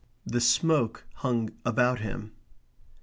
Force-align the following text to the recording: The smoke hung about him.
The 0.25 0.41
smoke 0.41 1.05
hung 1.17 1.51
about 1.63 1.99
him. 1.99 2.31